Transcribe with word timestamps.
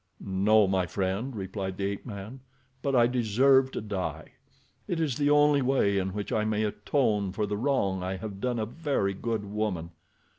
"No, 0.19 0.67
my 0.67 0.87
friend," 0.87 1.35
replied 1.35 1.77
the 1.77 1.85
ape 1.85 2.07
man; 2.07 2.39
"but 2.81 2.95
I 2.95 3.05
deserve 3.05 3.69
to 3.73 3.81
die. 3.81 4.31
It 4.87 4.99
is 4.99 5.15
the 5.17 5.29
only 5.29 5.61
way 5.61 5.99
in 5.99 6.11
which 6.13 6.31
I 6.33 6.43
may 6.43 6.63
atone 6.63 7.31
for 7.33 7.45
the 7.45 7.55
wrong 7.55 8.01
I 8.01 8.17
have 8.17 8.41
done 8.41 8.57
a 8.57 8.65
very 8.65 9.13
good 9.13 9.45
woman. 9.45 9.91